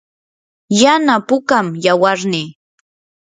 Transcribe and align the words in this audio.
yana 0.81 1.15
pukam 1.27 1.67
yawarnii. 1.83 2.47